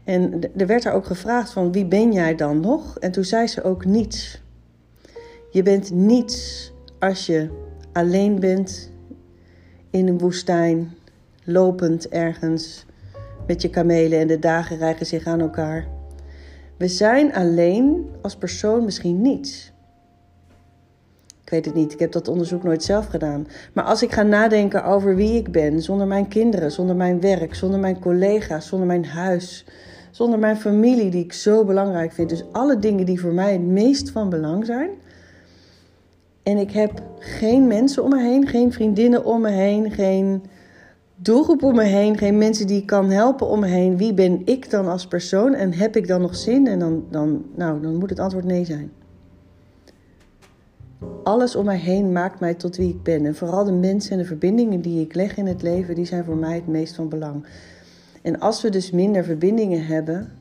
En 0.08 0.42
er 0.58 0.68
werd 0.68 0.84
haar 0.84 0.94
ook 0.94 1.06
gevraagd 1.06 1.52
van 1.52 1.72
wie 1.72 1.86
ben 1.86 2.14
jij 2.14 2.36
dan 2.36 2.60
nog? 2.60 2.98
En 3.00 3.12
toen 3.12 3.24
zei 3.24 3.48
ze 3.48 3.64
ook 3.64 3.86
niets. 3.86 4.42
Je 5.52 5.64
bent 5.64 5.92
niets 5.92 6.72
als 7.00 7.26
je 7.26 7.50
alleen 7.92 8.40
bent 8.40 8.92
in 9.90 10.08
een 10.08 10.18
woestijn, 10.18 10.94
lopend 11.44 12.10
ergens 12.10 12.86
met 13.48 13.62
je 13.62 13.70
kamelen 13.70 14.20
en 14.20 14.28
de 14.28 14.40
dagen 14.40 14.78
rijgen 14.78 15.06
zich 15.06 15.26
aan 15.26 15.40
elkaar. 15.40 15.88
We 16.78 16.88
zijn 16.88 17.34
alleen 17.34 18.10
als 18.22 18.36
persoon 18.36 18.86
misschien 18.86 19.22
niets. 19.22 19.72
Ik 21.44 21.50
weet 21.50 21.66
het 21.66 21.74
niet, 21.74 21.94
ik 21.94 22.00
heb 22.00 22.12
dat 22.12 22.28
onderzoek 22.28 22.64
nooit 22.64 22.84
zelf 22.84 23.08
gedaan. 23.08 23.48
Maar 23.74 23.84
als 23.84 24.04
ik 24.04 24.12
ga 24.12 24.24
nadenken 24.24 24.84
over 24.84 25.16
wie 25.16 25.38
ik 25.38 25.52
ben, 25.52 25.82
zonder 25.82 26.08
mijn 26.08 26.28
kinderen, 26.28 26.72
zonder 26.72 26.96
mijn 26.96 27.20
werk, 27.20 27.56
zonder 27.56 27.80
mijn 27.80 28.00
collega's, 28.00 28.68
zonder 28.68 28.88
mijn 28.88 29.06
huis, 29.06 29.66
zonder 30.12 30.40
mijn 30.40 30.58
familie 30.58 31.10
die 31.10 31.24
ik 31.24 31.34
zo 31.34 31.66
belangrijk 31.66 32.12
vind. 32.12 32.30
Dus 32.30 32.44
alle 32.52 32.80
dingen 32.80 33.06
die 33.06 33.20
voor 33.20 33.34
mij 33.34 33.52
het 33.52 33.66
meest 33.66 34.12
van 34.12 34.30
belang 34.30 34.66
zijn. 34.66 34.90
En 36.44 36.58
ik 36.58 36.72
heb 36.72 37.02
geen 37.20 37.68
mensen 37.68 38.04
om 38.04 38.10
me 38.10 38.22
heen, 38.22 38.48
geen 38.48 38.72
vriendinnen 38.72 39.26
om 39.26 39.42
me 39.42 39.50
heen, 39.50 39.92
geen 39.92 40.44
doelgroep 41.16 41.64
om 41.64 41.76
me 41.76 41.84
heen, 41.84 42.18
geen 42.18 42.38
mensen 42.38 42.68
die 42.68 42.82
ik 42.82 42.86
kan 42.86 43.10
helpen 43.10 43.48
om 43.48 43.60
me 43.60 43.68
heen. 43.68 43.98
Wie 43.98 44.14
ben 44.14 44.42
ik 44.46 44.70
dan 44.70 44.88
als 44.88 45.08
persoon 45.08 45.54
en 45.54 45.74
heb 45.74 45.96
ik 45.96 46.08
dan 46.08 46.22
nog 46.22 46.36
zin? 46.36 46.68
En 46.68 46.80
dan, 46.80 47.06
dan, 47.10 47.46
nou, 47.56 47.82
dan 47.82 47.96
moet 47.96 48.10
het 48.10 48.20
antwoord 48.20 48.46
nee 48.46 48.66
zijn. 48.66 48.92
Alles 51.24 51.56
om 51.56 51.66
mij 51.66 51.78
heen 51.78 52.12
maakt 52.12 52.40
mij 52.40 52.54
tot 52.54 52.76
wie 52.76 52.90
ik 52.90 53.04
ben. 53.04 53.26
En 53.26 53.36
vooral 53.36 53.64
de 53.64 53.72
mensen 53.72 54.12
en 54.12 54.18
de 54.18 54.26
verbindingen 54.26 54.82
die 54.82 55.02
ik 55.02 55.16
leg 55.16 55.38
in 55.38 55.48
het 55.48 55.62
leven, 55.62 55.96
die 55.96 56.06
zijn 56.06 56.26
voor 56.26 56.38
mij 56.38 56.56
het 56.56 56.68
meest 56.68 56.96
van 56.96 57.10
belang. 57.10 57.46
En 58.28 58.40
als 58.40 58.62
we 58.62 58.70
dus 58.70 58.92
minder 58.92 59.24
verbindingen 59.24 59.86
hebben, 59.86 60.32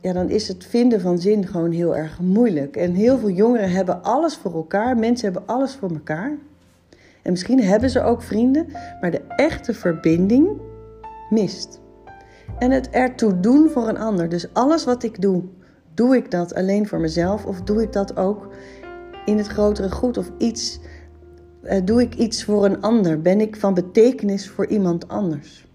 ja, 0.00 0.12
dan 0.12 0.30
is 0.30 0.48
het 0.48 0.66
vinden 0.66 1.00
van 1.00 1.18
zin 1.18 1.46
gewoon 1.46 1.70
heel 1.70 1.96
erg 1.96 2.20
moeilijk. 2.20 2.76
En 2.76 2.94
heel 2.94 3.18
veel 3.18 3.30
jongeren 3.30 3.70
hebben 3.70 4.02
alles 4.02 4.36
voor 4.36 4.54
elkaar, 4.54 4.96
mensen 4.96 5.32
hebben 5.32 5.46
alles 5.46 5.74
voor 5.74 5.90
elkaar. 5.90 6.38
En 7.22 7.30
misschien 7.30 7.62
hebben 7.62 7.90
ze 7.90 8.02
ook 8.02 8.22
vrienden, 8.22 8.66
maar 9.00 9.10
de 9.10 9.22
echte 9.36 9.74
verbinding 9.74 10.48
mist. 11.30 11.80
En 12.58 12.70
het 12.70 12.90
ertoe 12.90 13.40
doen 13.40 13.68
voor 13.68 13.88
een 13.88 13.98
ander. 13.98 14.28
Dus 14.28 14.54
alles 14.54 14.84
wat 14.84 15.02
ik 15.02 15.20
doe, 15.20 15.42
doe 15.94 16.16
ik 16.16 16.30
dat 16.30 16.54
alleen 16.54 16.88
voor 16.88 17.00
mezelf 17.00 17.46
of 17.46 17.62
doe 17.62 17.82
ik 17.82 17.92
dat 17.92 18.16
ook 18.16 18.48
in 19.24 19.36
het 19.36 19.46
grotere 19.46 19.90
goed 19.90 20.18
of 20.18 20.30
iets, 20.38 20.80
uh, 21.62 21.80
doe 21.84 22.02
ik 22.02 22.14
iets 22.14 22.44
voor 22.44 22.64
een 22.64 22.80
ander? 22.80 23.20
Ben 23.20 23.40
ik 23.40 23.56
van 23.56 23.74
betekenis 23.74 24.48
voor 24.48 24.66
iemand 24.66 25.08
anders? 25.08 25.70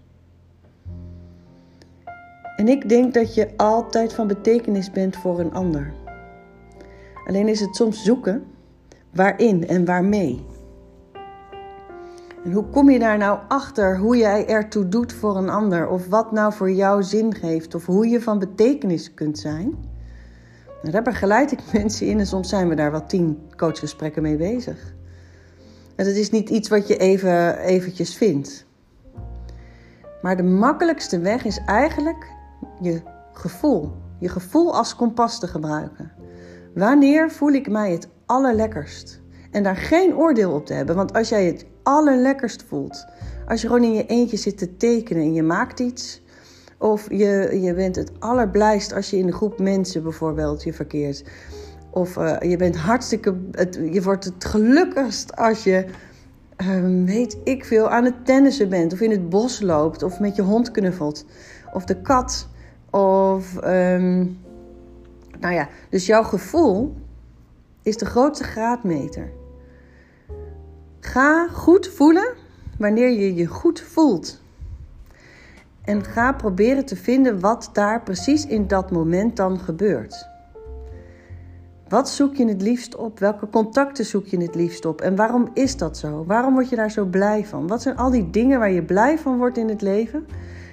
En 2.58 2.68
ik 2.68 2.88
denk 2.88 3.14
dat 3.14 3.34
je 3.34 3.48
altijd 3.56 4.12
van 4.12 4.26
betekenis 4.26 4.90
bent 4.90 5.16
voor 5.16 5.40
een 5.40 5.52
ander. 5.52 5.92
Alleen 7.26 7.48
is 7.48 7.60
het 7.60 7.76
soms 7.76 8.04
zoeken 8.04 8.44
waarin 9.12 9.68
en 9.68 9.84
waarmee. 9.84 10.46
En 12.44 12.52
hoe 12.52 12.64
kom 12.64 12.90
je 12.90 12.98
daar 12.98 13.18
nou 13.18 13.38
achter 13.48 13.98
hoe 13.98 14.16
jij 14.16 14.46
ertoe 14.46 14.88
doet 14.88 15.12
voor 15.12 15.36
een 15.36 15.48
ander? 15.48 15.88
Of 15.88 16.08
wat 16.08 16.32
nou 16.32 16.52
voor 16.52 16.70
jou 16.70 17.02
zin 17.02 17.34
geeft? 17.34 17.74
Of 17.74 17.86
hoe 17.86 18.08
je 18.08 18.20
van 18.20 18.38
betekenis 18.38 19.14
kunt 19.14 19.38
zijn? 19.38 19.74
Nou, 20.80 20.90
daar 20.90 21.02
begeleid 21.02 21.52
ik 21.52 21.60
mensen 21.72 22.06
in 22.06 22.18
en 22.18 22.26
soms 22.26 22.48
zijn 22.48 22.68
we 22.68 22.74
daar 22.74 22.90
wel 22.90 23.06
tien 23.06 23.38
coachgesprekken 23.56 24.22
mee 24.22 24.36
bezig. 24.36 24.94
En 25.96 26.06
het 26.06 26.16
is 26.16 26.30
niet 26.30 26.48
iets 26.48 26.68
wat 26.68 26.88
je 26.88 26.96
even 26.96 27.58
eventjes 27.58 28.16
vindt. 28.16 28.66
Maar 30.22 30.36
de 30.36 30.42
makkelijkste 30.42 31.18
weg 31.18 31.44
is 31.44 31.60
eigenlijk 31.66 32.36
je 32.80 33.02
gevoel. 33.32 33.92
Je 34.18 34.28
gevoel 34.28 34.76
als 34.76 34.96
kompas 34.96 35.40
te 35.40 35.46
gebruiken. 35.46 36.12
Wanneer 36.74 37.30
voel 37.30 37.52
ik 37.52 37.70
mij 37.70 37.92
het 37.92 38.08
allerlekkerst? 38.26 39.20
En 39.50 39.62
daar 39.62 39.76
geen 39.76 40.16
oordeel 40.16 40.52
op 40.52 40.66
te 40.66 40.72
hebben. 40.72 40.96
Want 40.96 41.12
als 41.14 41.28
jij 41.28 41.44
het 41.46 41.66
allerlekkerst 41.82 42.64
voelt, 42.68 43.06
als 43.46 43.60
je 43.60 43.66
gewoon 43.66 43.84
in 43.84 43.94
je 43.94 44.06
eentje 44.06 44.36
zit 44.36 44.58
te 44.58 44.76
tekenen 44.76 45.22
en 45.22 45.34
je 45.34 45.42
maakt 45.42 45.80
iets, 45.80 46.22
of 46.78 47.10
je, 47.10 47.58
je 47.60 47.74
bent 47.74 47.96
het 47.96 48.10
allerblijst 48.18 48.92
als 48.92 49.10
je 49.10 49.16
in 49.16 49.26
een 49.26 49.32
groep 49.32 49.58
mensen 49.58 50.02
bijvoorbeeld 50.02 50.62
je 50.62 50.72
verkeert. 50.72 51.24
Of 51.90 52.16
uh, 52.16 52.36
je 52.40 52.56
bent 52.56 52.76
hartstikke. 52.76 53.34
Het, 53.52 53.80
je 53.92 54.02
wordt 54.02 54.24
het 54.24 54.44
gelukkigst 54.44 55.36
als 55.36 55.64
je. 55.64 55.84
Um, 56.70 57.06
weet 57.06 57.36
ik 57.44 57.64
veel, 57.64 57.90
aan 57.90 58.04
het 58.04 58.26
tennissen 58.26 58.68
bent. 58.68 58.92
Of 58.92 59.00
in 59.00 59.10
het 59.10 59.28
bos 59.28 59.60
loopt. 59.60 60.02
Of 60.02 60.20
met 60.20 60.36
je 60.36 60.42
hond 60.42 60.70
knuffelt. 60.70 61.24
Of 61.72 61.84
de 61.84 62.00
kat. 62.00 62.48
Of. 62.98 63.56
Um, 63.64 64.38
nou 65.40 65.54
ja, 65.54 65.68
dus 65.90 66.06
jouw 66.06 66.22
gevoel 66.22 66.94
is 67.82 67.96
de 67.96 68.06
grootste 68.06 68.44
graadmeter. 68.44 69.32
Ga 71.00 71.48
goed 71.48 71.88
voelen 71.88 72.34
wanneer 72.78 73.10
je 73.10 73.34
je 73.34 73.46
goed 73.46 73.80
voelt. 73.80 74.40
En 75.82 76.04
ga 76.04 76.32
proberen 76.32 76.84
te 76.84 76.96
vinden 76.96 77.40
wat 77.40 77.70
daar 77.72 78.02
precies 78.02 78.46
in 78.46 78.66
dat 78.66 78.90
moment 78.90 79.36
dan 79.36 79.58
gebeurt. 79.58 80.28
Wat 81.88 82.08
zoek 82.08 82.34
je 82.34 82.48
het 82.48 82.62
liefst 82.62 82.96
op? 82.96 83.18
Welke 83.18 83.48
contacten 83.48 84.04
zoek 84.04 84.26
je 84.26 84.42
het 84.42 84.54
liefst 84.54 84.84
op? 84.84 85.00
En 85.00 85.16
waarom 85.16 85.48
is 85.54 85.76
dat 85.76 85.98
zo? 85.98 86.24
Waarom 86.26 86.52
word 86.52 86.68
je 86.68 86.76
daar 86.76 86.90
zo 86.90 87.04
blij 87.04 87.46
van? 87.46 87.66
Wat 87.66 87.82
zijn 87.82 87.96
al 87.96 88.10
die 88.10 88.30
dingen 88.30 88.58
waar 88.58 88.70
je 88.70 88.82
blij 88.82 89.18
van 89.18 89.38
wordt 89.38 89.56
in 89.56 89.68
het 89.68 89.82
leven, 89.82 90.26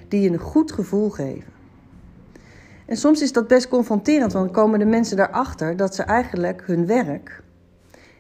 die 0.08 0.22
je 0.22 0.30
een 0.30 0.38
goed 0.38 0.72
gevoel 0.72 1.10
geven? 1.10 1.55
En 2.86 2.98
soms 2.98 3.22
is 3.22 3.32
dat 3.32 3.48
best 3.48 3.68
confronterend, 3.68 4.34
want 4.34 4.46
dan 4.46 4.64
komen 4.64 4.80
de 4.80 4.86
mensen 4.86 5.18
daarachter 5.18 5.78
dat 5.78 5.96
ze 5.96 6.04
eigenlijk 6.04 6.64
hun 6.66 6.86
werk 6.86 7.44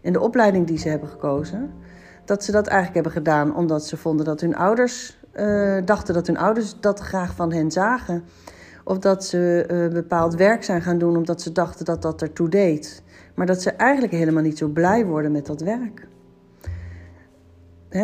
en 0.02 0.14
de 0.14 0.20
opleiding 0.20 0.68
die 0.68 0.78
ze 0.78 0.90
hebben 0.90 1.10
gekozen, 1.10 1.74
dat 2.26 2.44
ze 2.44 2.52
dat 2.52 2.68
eigenlijk 2.68 2.96
hebben 2.96 3.24
gedaan 3.24 3.56
omdat 3.56 3.86
ze 3.86 3.98
vonden 3.98 4.26
dat 4.26 4.42
hun 4.42 4.56
ouders 4.56 5.18
uh, 5.36 5.78
dachten 5.86 6.14
dat 6.14 6.28
hun 6.28 6.38
ouders 6.38 6.80
dat 6.80 7.00
graag 7.00 7.36
van 7.36 7.52
hen 7.52 7.72
zagen. 7.72 8.24
Of 8.84 9.00
dat 9.00 9.26
ze 9.26 9.68
uh, 9.72 9.94
bepaald 9.94 10.36
werk 10.36 10.64
zijn 10.64 10.82
gaan 10.82 10.98
doen 10.98 11.18
omdat 11.18 11.42
ze 11.42 11.52
dachten 11.52 11.86
dat 11.86 12.02
dat 12.02 12.22
ertoe 12.22 12.50
deed. 12.50 13.04
Maar 13.36 13.46
dat 13.46 13.62
ze 13.62 13.72
eigenlijk 13.72 14.14
helemaal 14.14 14.44
niet 14.44 14.58
zo 14.58 14.68
blij 14.68 15.06
worden 15.06 15.32
met 15.32 15.46
dat 15.46 15.62
werk. 15.62 16.08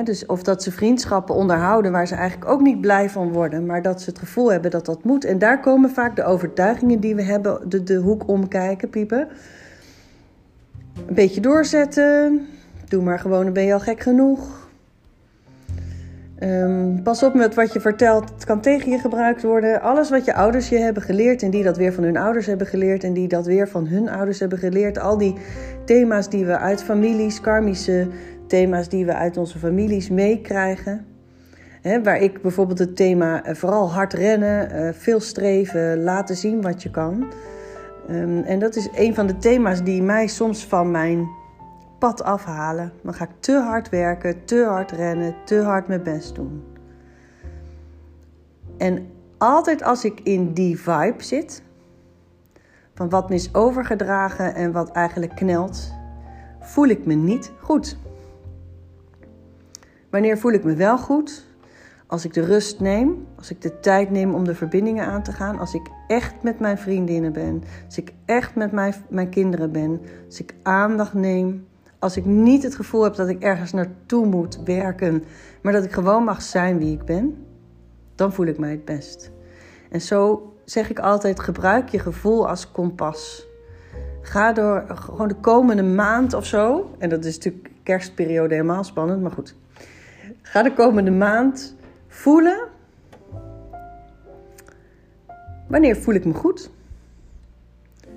Dus 0.04 0.26
of 0.26 0.44
dat 0.44 0.64
ze 0.64 0.72
vriendschappen 0.72 1.36
onderhouden 1.36 1.92
waar 1.92 2.08
ze 2.08 2.16
eigenlijk 2.16 2.52
ook 2.52 2.62
niet 2.62 2.82
blij 2.82 3.10
van 3.10 3.32
worden, 3.32 3.66
maar 3.66 3.82
dat 3.82 4.02
ze 4.02 4.10
het 4.10 4.20
gevoel 4.20 4.52
hebben 4.52 4.72
dat 4.72 4.86
dat 4.86 5.04
moet. 5.04 5.26
En 5.26 5.40
daar 5.40 5.60
komen 5.60 5.90
vaak 5.90 6.16
de 6.16 6.24
overtuigingen 6.24 7.00
die 7.00 7.16
we 7.16 7.24
hebben, 7.24 7.70
de, 7.70 7.84
de 7.84 7.96
hoek 7.96 8.28
omkijken, 8.28 8.90
piepen. 8.90 9.28
Een 11.08 11.16
beetje 11.16 11.42
doorzetten. 11.42 12.48
Doe 12.88 13.04
maar 13.04 13.20
gewoon, 13.20 13.44
dan 13.44 13.54
ben 13.54 13.66
je 13.66 13.74
al 13.74 13.80
gek 13.80 14.02
genoeg. 14.02 14.70
Um, 16.44 17.04
pas 17.04 17.24
op 17.24 17.34
met 17.34 17.56
wat 17.56 17.74
je 17.74 17.80
vertelt. 17.80 18.30
Het 18.30 18.46
kan 18.46 18.62
tegen 18.62 18.92
je 18.92 18.98
gebruikt 18.98 19.44
worden. 19.44 19.82
Alles 19.82 20.10
wat 20.10 20.26
je 20.26 20.34
ouders 20.34 20.70
je 20.70 20.78
hebben 20.78 21.04
geleerd 21.04 21.44
en 21.44 21.50
die 21.50 21.64
dat 21.64 21.78
weer 21.78 21.94
van 21.94 22.04
hun 22.04 22.18
ouders 22.18 22.46
hebben 22.46 22.68
geleerd 22.68 23.04
en 23.04 23.14
die 23.14 23.28
dat 23.28 23.46
weer 23.46 23.68
van 23.68 23.88
hun 23.88 24.10
ouders 24.10 24.40
hebben 24.40 24.58
geleerd. 24.58 25.00
Al 25.00 25.18
die 25.18 25.36
thema's 25.86 26.30
die 26.30 26.46
we 26.46 26.58
uit 26.58 26.84
families, 26.84 27.42
karmische 27.42 28.08
thema's 28.52 28.90
die 28.90 29.06
we 29.06 29.14
uit 29.14 29.38
onze 29.38 29.60
families 29.60 30.10
meekrijgen. 30.10 31.06
waar 32.04 32.18
ik 32.18 32.42
bijvoorbeeld 32.42 32.80
het 32.80 32.96
thema 32.96 33.48
uh, 33.48 33.56
vooral 33.56 33.92
hard 33.92 34.14
rennen, 34.14 34.76
uh, 34.76 34.90
veel 34.94 35.20
streven, 35.20 36.04
laten 36.04 36.36
zien 36.36 36.62
wat 36.62 36.84
je 36.84 36.92
kan. 36.92 37.26
Um, 38.10 38.44
en 38.44 38.60
dat 38.60 38.76
is 38.76 38.90
een 38.96 39.16
van 39.16 39.28
de 39.28 39.38
thema's 39.38 39.84
die 39.84 40.02
mij 40.02 40.28
soms 40.28 40.66
van 40.66 40.92
mijn 40.92 41.28
pad 42.00 42.24
afhalen. 42.24 42.92
Dan 43.04 43.14
ga 43.14 43.24
ik 43.24 43.36
te 43.40 43.54
hard 43.54 43.90
werken, 43.90 44.46
te 44.46 44.66
hard 44.70 44.92
rennen, 44.92 45.36
te 45.46 45.62
hard 45.62 45.88
mijn 45.88 46.04
best 46.04 46.36
doen. 46.36 46.64
En 48.78 49.08
altijd 49.38 49.84
als 49.84 50.06
ik 50.06 50.20
in 50.24 50.54
die 50.54 50.80
vibe 50.80 51.24
zit, 51.24 51.64
van 52.94 53.10
wat 53.10 53.30
me 53.30 53.36
is 53.36 53.54
overgedragen 53.54 54.56
en 54.56 54.72
wat 54.72 54.92
eigenlijk 54.92 55.36
knelt, 55.36 55.94
voel 56.60 56.88
ik 56.88 57.06
me 57.06 57.14
niet 57.14 57.52
goed. 57.60 57.98
Wanneer 60.12 60.38
voel 60.38 60.52
ik 60.52 60.64
me 60.64 60.74
wel 60.74 60.98
goed? 60.98 61.46
Als 62.08 62.26
ik 62.26 62.34
de 62.34 62.46
rust 62.46 62.80
neem, 62.80 63.28
als 63.36 63.52
ik 63.52 63.62
de 63.62 63.80
tijd 63.80 64.10
neem 64.10 64.34
om 64.34 64.44
de 64.44 64.56
verbindingen 64.56 65.06
aan 65.06 65.24
te 65.24 65.32
gaan, 65.32 65.60
als 65.60 65.74
ik 65.74 65.88
echt 66.08 66.44
met 66.44 66.60
mijn 66.60 66.78
vriendinnen 66.78 67.34
ben, 67.34 67.64
als 67.86 67.98
ik 67.98 68.14
echt 68.26 68.56
met 68.56 68.72
mijn, 68.72 68.94
mijn 69.10 69.30
kinderen 69.30 69.72
ben, 69.72 70.02
als 70.28 70.40
ik 70.40 70.54
aandacht 70.64 71.14
neem 71.14 71.66
als 72.02 72.18
ik 72.18 72.26
niet 72.26 72.64
het 72.64 72.76
gevoel 72.76 73.04
heb 73.04 73.16
dat 73.16 73.30
ik 73.30 73.44
ergens 73.44 73.72
naartoe 73.72 74.26
moet 74.26 74.60
werken, 74.66 75.24
maar 75.62 75.74
dat 75.74 75.84
ik 75.84 75.92
gewoon 75.92 76.24
mag 76.24 76.42
zijn 76.42 76.78
wie 76.78 76.94
ik 76.94 77.06
ben, 77.06 77.46
dan 78.16 78.34
voel 78.34 78.46
ik 78.46 78.58
mij 78.58 78.72
het 78.72 78.86
best. 78.86 79.32
En 79.90 80.02
zo 80.02 80.54
zeg 80.66 80.90
ik 80.90 81.00
altijd: 81.00 81.40
gebruik 81.40 81.90
je 81.90 82.00
gevoel 82.00 82.48
als 82.50 82.72
kompas. 82.72 83.48
Ga 84.22 84.54
door 84.54 84.86
gewoon 84.88 85.28
de 85.28 85.36
komende 85.36 85.84
maand 85.84 86.34
of 86.34 86.46
zo, 86.46 86.90
en 86.98 87.10
dat 87.10 87.26
is 87.26 87.36
natuurlijk 87.36 87.70
kerstperiode 87.84 88.54
helemaal 88.54 88.84
spannend, 88.84 89.22
maar 89.22 89.32
goed. 89.32 89.56
Ga 90.42 90.64
de 90.64 90.74
komende 90.74 91.12
maand 91.12 91.76
voelen. 92.08 92.68
Wanneer 95.68 95.96
voel 95.96 96.14
ik 96.14 96.26
me 96.26 96.34
goed? 96.34 96.70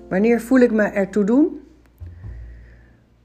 Wanneer 0.08 0.40
voel 0.40 0.58
ik 0.58 0.72
me 0.72 0.82
ertoe 0.82 1.24
doen? 1.24 1.60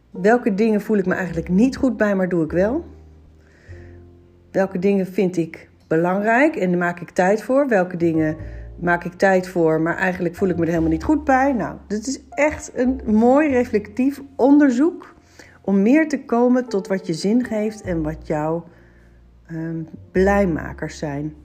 Welke 0.09 0.53
dingen 0.53 0.81
voel 0.81 0.97
ik 0.97 1.05
me 1.05 1.13
eigenlijk 1.13 1.49
niet 1.49 1.77
goed 1.77 1.97
bij, 1.97 2.15
maar 2.15 2.29
doe 2.29 2.43
ik 2.43 2.51
wel? 2.51 2.85
Welke 4.51 4.79
dingen 4.79 5.07
vind 5.07 5.37
ik 5.37 5.69
belangrijk 5.87 6.55
en 6.55 6.69
daar 6.69 6.79
maak 6.79 6.99
ik 6.99 7.09
tijd 7.09 7.43
voor? 7.43 7.67
Welke 7.67 7.97
dingen 7.97 8.37
maak 8.79 9.03
ik 9.03 9.13
tijd 9.13 9.47
voor, 9.47 9.81
maar 9.81 9.97
eigenlijk 9.97 10.35
voel 10.35 10.49
ik 10.49 10.55
me 10.55 10.61
er 10.61 10.69
helemaal 10.69 10.91
niet 10.91 11.03
goed 11.03 11.23
bij? 11.23 11.53
Nou, 11.53 11.77
dit 11.87 12.07
is 12.07 12.21
echt 12.29 12.71
een 12.75 13.01
mooi 13.05 13.49
reflectief 13.49 14.21
onderzoek 14.35 15.15
Om 15.61 15.81
meer 15.81 16.07
te 16.07 16.25
komen 16.25 16.67
tot 16.67 16.87
wat 16.87 17.07
je 17.07 17.13
zin 17.13 17.45
geeft 17.45 17.81
en 17.81 18.03
wat 18.03 18.27
jouw 18.27 18.65
um, 19.51 19.87
blijmakers 20.11 20.97
zijn. 20.97 21.35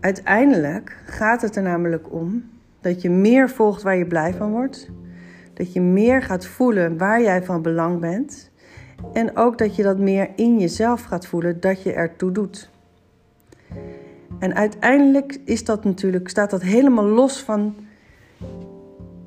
Uiteindelijk 0.00 0.96
gaat 1.04 1.42
het 1.42 1.56
er 1.56 1.62
namelijk 1.62 2.12
om 2.12 2.44
dat 2.80 3.02
je 3.02 3.10
meer 3.10 3.50
volgt 3.50 3.82
waar 3.82 3.96
je 3.96 4.06
blij 4.06 4.34
van 4.34 4.50
wordt. 4.50 4.90
Dat 5.54 5.72
je 5.72 5.80
meer 5.80 6.22
gaat 6.22 6.46
voelen 6.46 6.98
waar 6.98 7.22
jij 7.22 7.42
van 7.42 7.62
belang 7.62 8.00
bent. 8.00 8.50
En 9.12 9.36
ook 9.36 9.58
dat 9.58 9.76
je 9.76 9.82
dat 9.82 9.98
meer 9.98 10.28
in 10.36 10.58
jezelf 10.58 11.02
gaat 11.02 11.26
voelen 11.26 11.60
dat 11.60 11.82
je 11.82 11.92
ertoe 11.92 12.32
doet. 12.32 12.70
En 14.38 14.54
uiteindelijk 14.54 15.38
is 15.44 15.64
dat 15.64 15.84
natuurlijk, 15.84 16.28
staat 16.28 16.50
dat 16.50 16.62
helemaal 16.62 17.04
los 17.04 17.42
van 17.42 17.74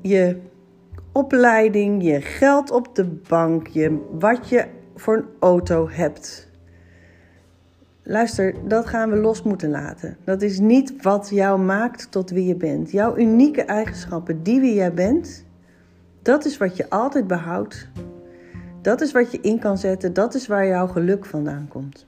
je 0.00 0.36
opleiding, 1.12 2.02
je 2.02 2.20
geld 2.20 2.70
op 2.70 2.94
de 2.94 3.04
bank, 3.04 3.66
je, 3.66 4.06
wat 4.18 4.48
je 4.48 4.66
voor 4.94 5.16
een 5.16 5.26
auto 5.40 5.88
hebt. 5.90 6.50
Luister, 8.04 8.54
dat 8.68 8.86
gaan 8.86 9.10
we 9.10 9.16
los 9.16 9.42
moeten 9.42 9.70
laten. 9.70 10.16
Dat 10.24 10.42
is 10.42 10.58
niet 10.58 11.02
wat 11.02 11.28
jou 11.30 11.60
maakt 11.60 12.10
tot 12.10 12.30
wie 12.30 12.46
je 12.46 12.56
bent. 12.56 12.90
Jouw 12.90 13.16
unieke 13.16 13.62
eigenschappen, 13.62 14.42
die 14.42 14.60
wie 14.60 14.74
jij 14.74 14.94
bent, 14.94 15.44
dat 16.22 16.44
is 16.44 16.56
wat 16.56 16.76
je 16.76 16.90
altijd 16.90 17.26
behoudt. 17.26 17.88
Dat 18.80 19.00
is 19.00 19.12
wat 19.12 19.32
je 19.32 19.40
in 19.40 19.58
kan 19.58 19.78
zetten. 19.78 20.12
Dat 20.12 20.34
is 20.34 20.46
waar 20.46 20.66
jouw 20.66 20.86
geluk 20.86 21.24
vandaan 21.24 21.68
komt. 21.68 22.06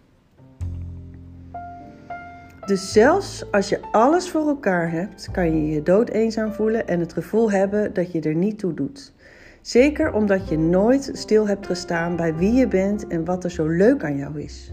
Dus 2.67 2.93
zelfs 2.93 3.53
als 3.53 3.69
je 3.69 3.81
alles 3.93 4.31
voor 4.31 4.49
elkaar 4.49 4.91
hebt, 4.91 5.29
kan 5.31 5.55
je 5.55 5.75
je 5.75 5.83
dood 5.83 6.09
eenzaam 6.09 6.53
voelen 6.53 6.89
en 6.89 7.01
het 7.01 7.13
gevoel 7.13 7.51
hebben 7.51 7.95
dat 7.95 8.13
je 8.13 8.21
er 8.21 8.35
niet 8.35 8.59
toe 8.59 8.75
doet. 8.75 9.13
Zeker 9.61 10.13
omdat 10.13 10.49
je 10.49 10.59
nooit 10.59 11.11
stil 11.13 11.49
hebt 11.49 11.67
gestaan 11.67 12.17
bij 12.17 12.35
wie 12.35 12.53
je 12.53 12.69
bent 12.69 13.07
en 13.07 13.25
wat 13.25 13.45
er 13.45 13.51
zo 13.51 13.67
leuk 13.67 14.05
aan 14.05 14.17
jou 14.17 14.41
is. 14.41 14.73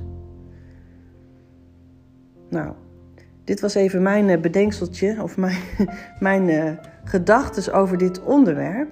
Nou, 2.51 2.71
dit 3.43 3.59
was 3.59 3.73
even 3.73 4.01
mijn 4.01 4.29
eh, 4.29 4.41
bedenkseltje 4.41 5.23
of 5.23 5.37
mijn, 5.37 5.61
mijn 6.19 6.49
uh, 6.49 6.71
gedachten 7.03 7.73
over 7.73 7.97
dit 7.97 8.23
onderwerp. 8.23 8.89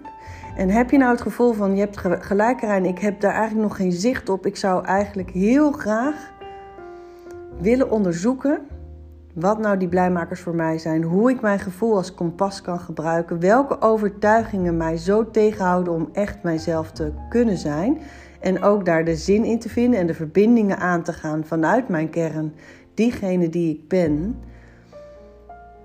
En 0.55 0.69
heb 0.69 0.91
je 0.91 0.97
nou 0.97 1.11
het 1.11 1.21
gevoel 1.21 1.53
van 1.53 1.75
je 1.75 1.79
hebt 1.79 1.97
gelijk 2.25 2.61
en 2.61 2.85
ik 2.85 2.99
heb 2.99 3.21
daar 3.21 3.33
eigenlijk 3.33 3.67
nog 3.67 3.77
geen 3.77 3.91
zicht 3.91 4.29
op. 4.29 4.45
Ik 4.45 4.55
zou 4.55 4.85
eigenlijk 4.85 5.29
heel 5.29 5.71
graag 5.71 6.31
willen 7.59 7.91
onderzoeken 7.91 8.59
wat 9.33 9.59
nou 9.59 9.77
die 9.77 9.87
blijmakers 9.87 10.39
voor 10.39 10.55
mij 10.55 10.77
zijn, 10.77 11.03
hoe 11.03 11.31
ik 11.31 11.41
mijn 11.41 11.59
gevoel 11.59 11.95
als 11.95 12.13
kompas 12.13 12.61
kan 12.61 12.79
gebruiken, 12.79 13.39
welke 13.39 13.81
overtuigingen 13.81 14.77
mij 14.77 14.97
zo 14.97 15.31
tegenhouden 15.31 15.93
om 15.93 16.09
echt 16.13 16.43
mijzelf 16.43 16.91
te 16.91 17.11
kunnen 17.29 17.57
zijn 17.57 17.97
en 18.39 18.63
ook 18.63 18.85
daar 18.85 19.05
de 19.05 19.15
zin 19.15 19.43
in 19.43 19.59
te 19.59 19.69
vinden 19.69 19.99
en 19.99 20.07
de 20.07 20.13
verbindingen 20.13 20.77
aan 20.77 21.03
te 21.03 21.13
gaan 21.13 21.45
vanuit 21.45 21.89
mijn 21.89 22.09
kern, 22.09 22.53
diegene 22.99 23.49
die 23.49 23.75
ik 23.75 23.87
ben. 23.87 24.39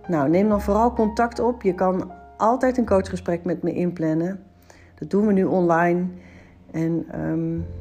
Nou, 0.07 0.29
neem 0.29 0.49
dan 0.49 0.61
vooral 0.61 0.93
contact 0.93 1.41
op. 1.41 1.63
Je 1.63 1.75
kan 1.75 2.13
altijd 2.37 2.79
een 2.79 2.87
coachgesprek 2.87 3.45
met 3.45 3.63
me 3.63 3.73
inplannen. 3.73 4.43
Dat 4.99 5.11
doen 5.11 5.27
we 5.27 5.33
nu 5.33 5.45
online. 5.45 6.05
En 6.71 7.07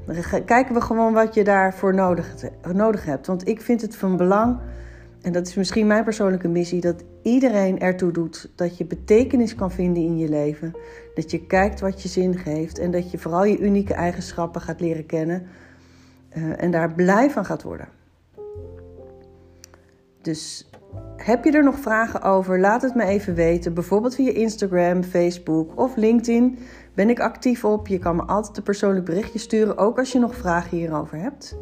dan 0.06 0.24
kijken 0.46 0.74
we 0.74 0.82
gewoon 0.82 1.14
wat 1.14 1.34
je 1.34 1.44
daarvoor 1.44 1.94
nodig, 1.94 2.36
nodig 2.74 3.06
hebt. 3.06 3.28
Want 3.28 3.48
ik 3.48 3.62
vind 3.62 3.82
het 3.82 3.96
van 3.96 4.18
belang 4.18 4.60
en 5.24 5.32
dat 5.32 5.48
is 5.48 5.56
misschien 5.56 5.88
mijn 5.88 6.04
persoonlijke 6.04 6.48
missie, 6.48 6.82
dat 6.82 7.04
iedereen 7.22 7.80
ertoe 7.80 8.12
doet 8.12 8.50
dat 8.56 8.78
je 8.78 8.86
betekenis 8.86 9.56
kan 9.56 9.72
vinden 9.72 10.04
in 10.04 10.18
je 10.18 10.30
leven. 10.30 10.74
Dat 11.16 11.32
je 11.32 11.46
kijkt 11.46 11.80
wat 11.80 12.02
je 12.02 12.10
zin 12.10 12.38
geeft 12.38 12.80
en 12.80 12.92
dat 12.92 13.12
je 13.12 13.18
vooral 13.18 13.46
je 13.46 13.60
unieke 13.60 13.94
eigenschappen 13.94 14.62
gaat 14.62 14.80
leren 14.80 15.06
kennen 15.06 15.48
uh, 16.38 16.64
en 16.64 16.72
daar 16.72 16.94
blij 16.94 17.30
van 17.30 17.46
gaat 17.46 17.64
worden. 17.64 17.88
Dus 20.24 20.70
heb 21.18 21.44
je 21.44 21.52
er 21.52 21.64
nog 21.64 21.80
vragen 21.80 22.22
over? 22.22 22.60
Laat 22.60 22.82
het 22.82 22.96
me 22.96 23.04
even 23.04 23.34
weten. 23.34 23.74
Bijvoorbeeld 23.74 24.16
via 24.16 24.32
Instagram, 24.32 25.04
Facebook 25.04 25.80
of 25.80 25.96
LinkedIn 25.96 26.60
ben 26.94 27.10
ik 27.10 27.20
actief 27.20 27.66
op. 27.66 27.88
Je 27.88 28.00
kan 28.00 28.16
me 28.16 28.24
altijd 28.24 28.58
een 28.58 28.64
persoonlijk 28.64 29.06
berichtje 29.06 29.40
sturen, 29.40 29.78
ook 29.78 29.98
als 29.98 30.12
je 30.12 30.20
nog 30.20 30.36
vragen 30.36 30.78
hierover 30.78 31.18
hebt. 31.18 31.58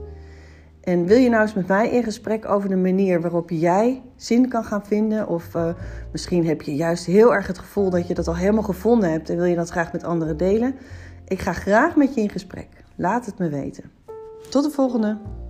En 0.81 1.05
wil 1.05 1.17
je 1.17 1.29
nou 1.29 1.41
eens 1.41 1.53
met 1.53 1.67
mij 1.67 1.89
in 1.89 2.03
gesprek 2.03 2.49
over 2.49 2.69
de 2.69 2.75
manier 2.75 3.21
waarop 3.21 3.49
jij 3.49 4.01
zin 4.15 4.49
kan 4.49 4.63
gaan 4.63 4.85
vinden? 4.85 5.27
Of 5.27 5.55
uh, 5.55 5.73
misschien 6.11 6.45
heb 6.45 6.61
je 6.61 6.75
juist 6.75 7.05
heel 7.05 7.33
erg 7.33 7.47
het 7.47 7.59
gevoel 7.59 7.89
dat 7.89 8.07
je 8.07 8.13
dat 8.13 8.27
al 8.27 8.35
helemaal 8.35 8.63
gevonden 8.63 9.11
hebt 9.11 9.29
en 9.29 9.35
wil 9.35 9.45
je 9.45 9.55
dat 9.55 9.69
graag 9.69 9.91
met 9.91 10.03
anderen 10.03 10.37
delen? 10.37 10.75
Ik 11.27 11.39
ga 11.39 11.53
graag 11.53 11.95
met 11.95 12.13
je 12.13 12.21
in 12.21 12.29
gesprek. 12.29 12.67
Laat 12.95 13.25
het 13.25 13.37
me 13.37 13.49
weten. 13.49 13.91
Tot 14.49 14.63
de 14.63 14.69
volgende! 14.69 15.40